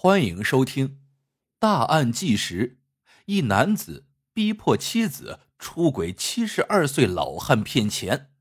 [0.00, 0.88] 欢迎收听
[1.58, 2.78] 《大案纪实》：
[3.24, 8.32] 一男子逼迫妻子出轨七十二岁老汉骗钱。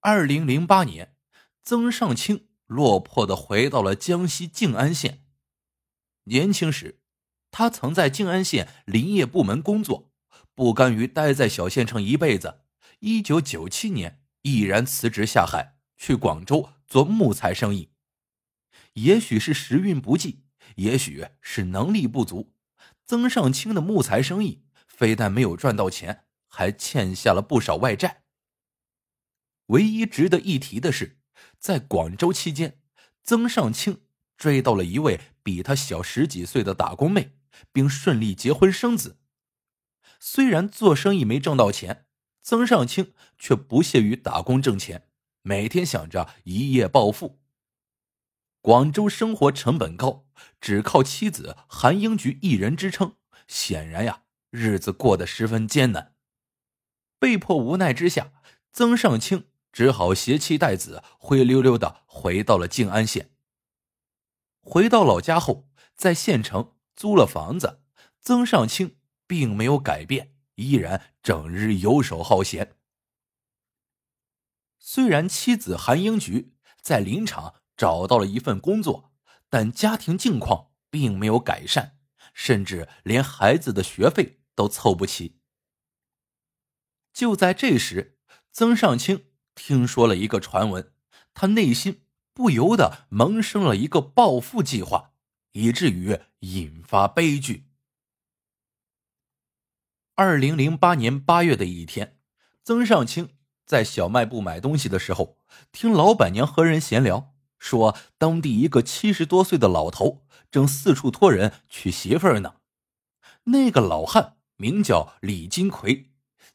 [0.00, 1.16] 二零零八年，
[1.62, 5.24] 曾尚清落魄的回到了江西静安县。
[6.24, 7.00] 年轻时，
[7.50, 10.12] 他曾在静安县林业部门工作，
[10.54, 12.60] 不甘于待在小县城一辈子，
[12.98, 17.94] 一九九七年毅然辞职下海，去广州做木材生意。
[19.02, 20.42] 也许是时运不济，
[20.76, 22.54] 也许是能力不足，
[23.04, 28.24] 曾尚清的木材生意非但没有赚到钱，还欠下了不少外债。
[29.66, 31.18] 唯一值得一提的是，
[31.58, 32.80] 在广州期间，
[33.22, 34.00] 曾尚清
[34.36, 37.36] 追到了一位比他小十几岁的打工妹，
[37.72, 39.18] 并顺利结婚生子。
[40.18, 42.06] 虽然做生意没挣到钱，
[42.42, 45.08] 曾尚清却不屑于打工挣钱，
[45.42, 47.37] 每天想着一夜暴富。
[48.60, 50.26] 广州生活成本高，
[50.60, 56.16] 只靠妻子韩英菊一人支撑，显然呀，日子过得十分艰难。
[57.20, 58.32] 被迫无奈之下，
[58.72, 63.30] 曾尚清只好携妻带子，灰溜溜的回到了静安县。
[64.60, 67.80] 回到老家后，在县城租了房子，
[68.20, 72.76] 曾尚清并没有改变，依然整日游手好闲。
[74.80, 77.54] 虽然妻子韩英菊在林场。
[77.78, 79.12] 找到了一份工作，
[79.48, 81.96] 但家庭境况并没有改善，
[82.34, 85.38] 甚至连孩子的学费都凑不齐。
[87.12, 88.18] 就在这时，
[88.52, 90.92] 曾尚清听说了一个传闻，
[91.32, 92.02] 他内心
[92.34, 95.12] 不由得萌生了一个暴富计划，
[95.52, 97.68] 以至于引发悲剧。
[100.16, 102.18] 二零零八年八月的一天，
[102.64, 105.38] 曾尚清在小卖部买东西的时候，
[105.70, 107.36] 听老板娘和人闲聊。
[107.58, 112.54] 说，当地一个七十多岁的老头正四处托人娶媳妇儿呢。
[113.44, 116.10] 那个老汉名叫李金奎，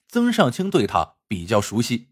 [0.08, 2.10] 曾尚清对他比较熟悉。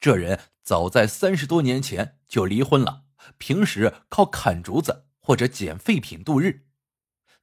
[0.00, 3.04] 这人早在三十多年前就离婚了，
[3.38, 6.66] 平时靠砍竹子或者捡废品度日。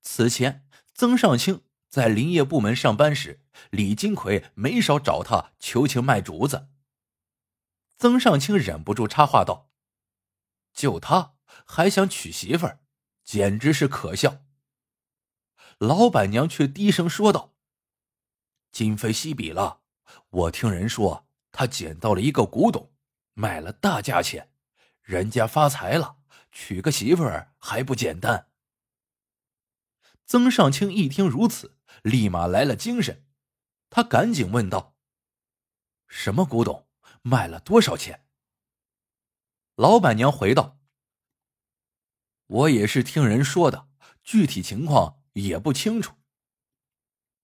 [0.01, 6.67] 此前，曾尚清在林业部门上班时，李金奎没少找他求情卖竹子。
[7.97, 9.68] 曾尚清忍不住插话道。
[10.79, 11.35] 就他
[11.65, 12.79] 还想娶媳妇儿，
[13.25, 14.45] 简直是可笑。
[15.77, 17.53] 老板娘却低声说道
[18.71, 19.81] ：“今非昔比了，
[20.29, 22.93] 我听人说他捡到了一个古董，
[23.33, 24.53] 卖了大价钱，
[25.01, 26.19] 人家发财了，
[26.49, 28.47] 娶个媳妇儿还不简单。”
[30.25, 33.25] 曾尚清一听如此，立马来了精神，
[33.89, 34.95] 他赶紧问道
[36.07, 36.87] ：“什么古董？
[37.21, 38.27] 卖了多少钱？”
[39.79, 40.77] 老板娘回道
[42.47, 43.87] ：“我也是听人说的，
[44.21, 46.15] 具体情况也不清楚。”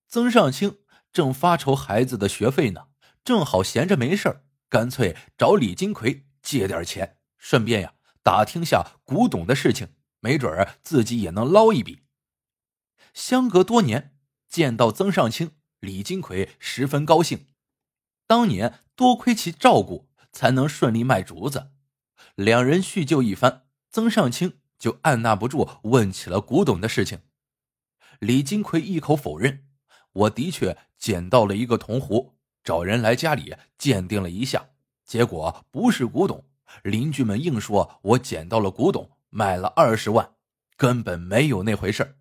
[0.09, 0.79] 曾尚清
[1.13, 2.89] 正发愁孩子的学费呢，
[3.23, 12.03] 正好闲着没事干脆找李金奎借点钱，顺便呀打听下古董的事情，没准儿自己也能捞一笔。
[13.13, 14.19] 相隔多年，
[14.49, 17.47] 见到曾尚清，李金奎十分高兴。
[18.27, 21.71] 当年多亏其照顾，才能顺利卖竹子。
[22.33, 27.19] 两人叙旧一番，曾尚清就按捺不住问起了古董的事情。
[28.19, 29.65] 李金奎一口否认
[30.13, 34.69] ：“我的确捡到了一个铜壶，找人来家里鉴定了一下，
[35.05, 36.45] 结果不是古董。
[36.83, 40.35] 邻居们硬说我捡到了古董，卖了二十万，
[40.75, 42.17] 根本没有那回事。”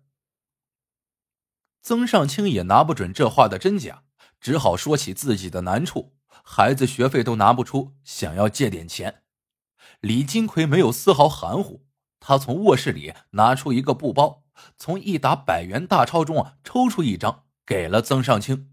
[1.81, 4.03] 曾尚清也拿不准这话的真假，
[4.39, 9.23] 只好说起自己的难处：孩子学费都拿不出，想要借点钱。
[10.05, 11.83] 李金奎没有丝毫含糊，
[12.19, 14.43] 他从卧室里拿出一个布包，
[14.77, 18.71] 从一沓百元大钞中抽出一张，给了曾尚清。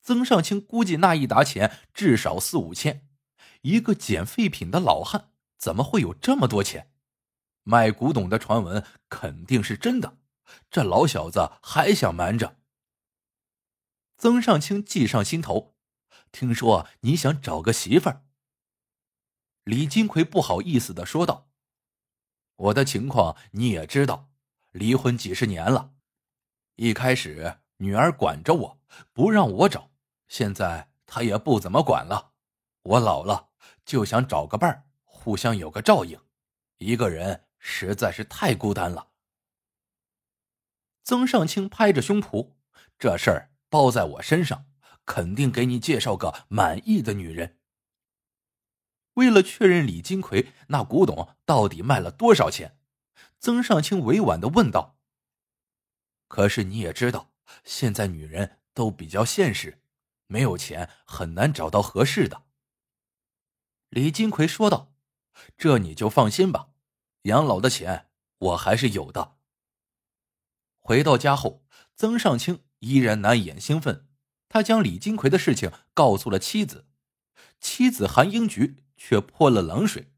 [0.00, 3.06] 曾尚清估计那一沓钱至少四五千，
[3.60, 6.90] 一个捡废品的老汉怎么会有这么多钱？
[7.64, 10.16] 卖古董的传闻肯定是真的，
[10.70, 12.56] 这老小子还想瞒着。
[14.16, 15.74] 曾尚清计上心头，
[16.32, 18.22] 听说你想找个媳妇儿。
[19.66, 21.48] 李金奎不好意思的说道
[22.54, 24.30] ：“我的情况你也知道，
[24.70, 25.90] 离婚几十年了。
[26.76, 28.80] 一开始女儿管着我，
[29.12, 29.90] 不让我找，
[30.28, 32.30] 现在她也不怎么管了。
[32.82, 33.48] 我老了，
[33.84, 36.16] 就想找个伴儿，互相有个照应。
[36.78, 39.08] 一个人实在是太孤单了。”
[41.02, 42.52] 曾尚清拍着胸脯
[42.96, 44.66] ：“这事儿包在我身上，
[45.04, 47.58] 肯定给你介绍个满意的女人。”
[49.16, 52.78] 为了确认李金奎那古董到底卖了多少钱，
[53.38, 54.98] 曾尚清委婉的问道
[56.28, 57.32] ：“可是你也知道，
[57.64, 59.80] 现在女人都比较现实，
[60.26, 62.44] 没有钱很难找到合适的。”
[63.88, 64.92] 李金奎说道
[65.56, 66.68] ：“这你就放心吧，
[67.22, 68.08] 养老的钱
[68.38, 69.36] 我还是有的。”
[70.78, 71.64] 回到家后，
[71.94, 74.06] 曾尚清依然难掩兴奋，
[74.48, 76.86] 他将李金奎的事情告诉了妻子，
[77.58, 80.12] 妻子韩英菊却泼了冷水。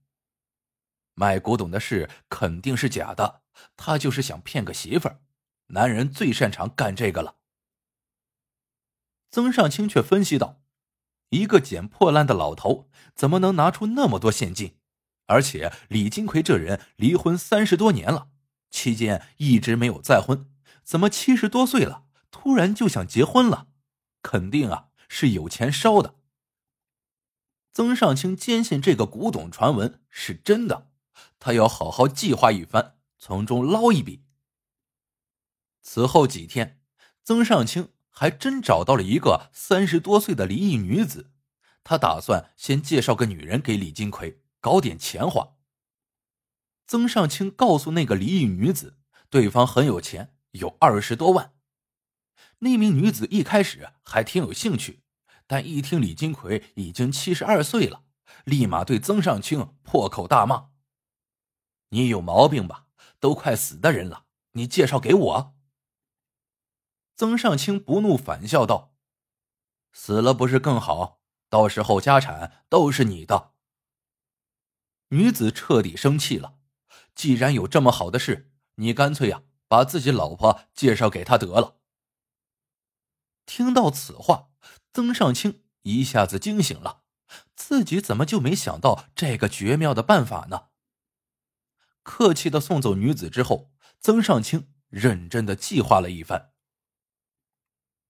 [1.14, 3.42] 卖古董的事肯定是假的，
[3.76, 5.20] 他就是想骗个媳妇儿，
[5.68, 7.36] 男人最擅长干这个了。
[9.30, 10.62] 曾尚清却分析道。
[11.30, 14.78] 一个捡破烂的老头怎么能拿出那么多现金？
[15.26, 18.30] 而且李金奎这人离婚三十多年了，
[18.70, 20.50] 期间一直没有再婚，
[20.82, 23.68] 怎么七十多岁了突然就想结婚了？
[24.22, 26.14] 肯定啊是有钱烧的。
[27.78, 30.90] 曾尚清坚信这个古董传闻是真的，
[31.38, 34.24] 他要好好计划一番，从中捞一笔。
[35.80, 36.80] 此后几天，
[37.22, 37.90] 曾尚清。
[38.10, 41.30] 还真找到了一个三十多岁的离异女子，
[41.84, 45.54] 他打算先介绍个女人给李金奎，搞点钱花。
[46.88, 48.96] 曾尚清告诉那个离异女子，
[49.30, 51.54] 对方很有钱，有二十多万。
[52.58, 55.04] 那名女子一开始还挺有兴趣，
[55.48, 58.04] 但一听李金奎已经七十二岁了，
[58.44, 60.70] 立马对曾尚清破口大骂
[61.90, 62.86] ：“你有毛病吧？
[63.18, 65.56] 都快死的人了，你介绍给我？”
[67.16, 68.94] 曾尚清不怒反笑道
[69.92, 71.20] ：“死了不是更好？
[71.48, 73.54] 到时候家产都是你的。”
[75.10, 76.58] 女子彻底生气了。
[77.14, 81.78] 既然有这么好的事，你干脆呀，把自己老婆介绍给他得了。
[83.44, 84.50] 听到此话，
[84.92, 87.02] 曾尚清一下子惊醒了，
[87.54, 90.68] 自己怎么就没想到这个绝妙的办法呢？
[92.02, 96.52] 客气的送走女子之后，曾尚清认真的计划了一番。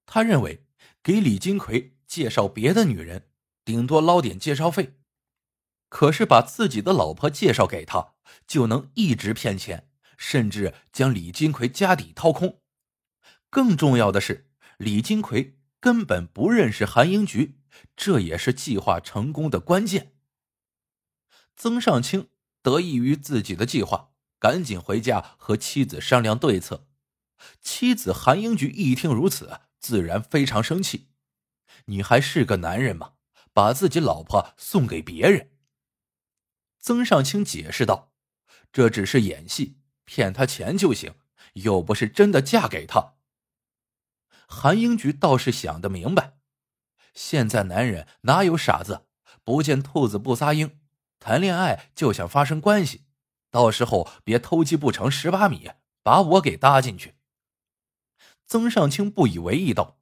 [0.06, 0.66] 他认为
[1.02, 3.30] 给李金奎介绍别的女人，
[3.64, 4.94] 顶多捞点介绍费；
[5.88, 8.14] 可是把自己的老婆介绍给他，
[8.46, 12.62] 就能一直骗钱，甚至将李金奎家底掏空。
[13.50, 17.60] 更重要的是，李金奎根本不认识韩英菊，
[17.96, 20.12] 这也是计划成功的关键。
[21.56, 22.28] 曾尚清
[22.62, 26.86] 得益于自己的计划，赶紧回家和妻子商量对策。
[27.60, 29.60] 妻子韩英菊一听如此。
[29.80, 31.06] 自然非常生气，
[31.84, 33.12] 你还是个男人吗？
[33.52, 35.52] 把自己老婆送给别人？
[36.80, 38.12] 曾尚清解释道
[38.72, 41.14] ：“这只是演戏，骗他钱就行，
[41.54, 43.17] 又不是真的嫁给他。”
[44.50, 46.38] 韩英菊倒是想得明白，
[47.12, 49.06] 现在男人哪有傻子？
[49.44, 50.80] 不见兔子不撒鹰，
[51.20, 53.04] 谈恋爱就想发生关系，
[53.50, 55.70] 到时候别偷鸡不成蚀把米，
[56.02, 57.14] 把我给搭进去。
[58.46, 60.00] 曾尚清不以为意道：“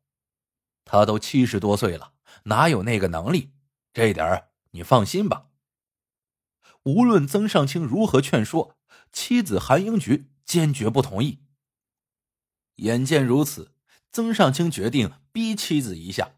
[0.87, 2.13] 他都七十多岁了，
[2.45, 3.53] 哪有那个能力？
[3.93, 5.49] 这点儿你放心吧。”
[6.85, 8.79] 无论曾尚清如何劝说，
[9.13, 11.45] 妻子韩英菊坚决不同意。
[12.77, 13.75] 眼见如此，
[14.17, 16.37] 曾尚清决定逼妻子一下。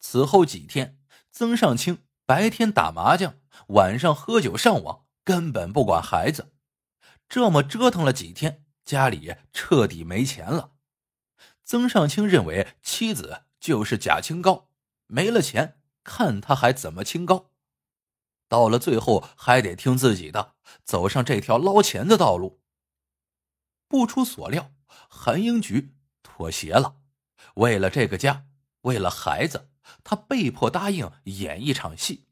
[0.00, 0.98] 此后几天，
[1.30, 3.36] 曾尚清白天打麻将，
[3.68, 6.52] 晚上喝酒上网，根本不管孩子。
[7.28, 8.64] 这么折腾了几天。
[8.84, 10.72] 家里彻底没钱了，
[11.62, 14.70] 曾尚清认为妻子就是假清高，
[15.06, 17.52] 没了钱，看他还怎么清高。
[18.48, 22.60] 到了最后，还得听自己的，走上这条捞钱的道路。
[23.86, 24.72] 不出所料，
[25.08, 25.94] 韩英菊
[26.40, 26.96] 妥协了，
[27.56, 28.46] 为了这个家，
[28.80, 29.68] 为了孩子，
[30.02, 32.28] 他被迫答应演一场戏。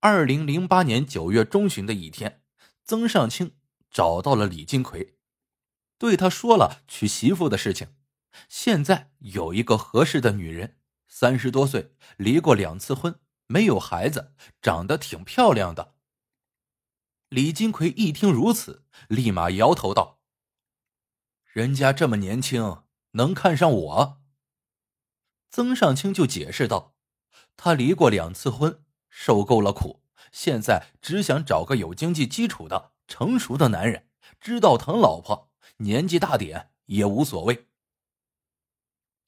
[0.00, 2.42] 二零零八年九月中旬的一天，
[2.84, 3.56] 曾尚清。
[3.90, 5.16] 找到了李金奎，
[5.98, 7.96] 对他说了娶媳妇的事情。
[8.48, 15.96] 现在有一个合适的女人，三十多岁，离过两次婚，没有孩子，长得挺漂亮的。
[17.30, 20.19] 李金奎一听如此，立马摇头道
[21.52, 24.22] ：“人家这么年轻，能看上我？”
[25.50, 26.94] 曾尚清就解释道
[27.56, 34.08] ：“他离过两次婚，受够了苦，现在只想找个有经济基础的。”成熟的男人
[34.40, 37.66] 知道疼老婆，年纪大点也无所谓。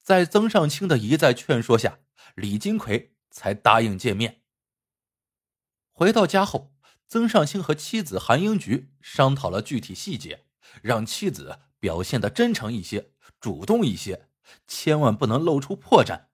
[0.04, 1.98] 在曾尚清的一再劝说下，
[2.36, 4.44] 李金奎才答应见面。
[5.90, 6.72] 回到家后，
[7.08, 10.46] 曾尚清和妻子韩英菊商讨了具体细节，
[10.80, 13.10] 让妻子表现的真诚一些，
[13.40, 14.28] 主动一些，
[14.68, 16.26] 千万不能露出破绽。